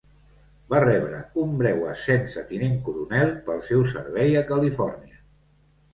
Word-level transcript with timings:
Va 0.73 0.79
rebre 0.83 1.19
un 1.41 1.51
breu 1.59 1.83
ascens 1.91 2.37
a 2.43 2.45
tinent 2.53 2.79
coronel 2.89 3.31
pel 3.51 3.61
seu 3.69 3.85
servei 3.93 4.35
a 4.41 4.47
Califòrnia. 4.53 5.21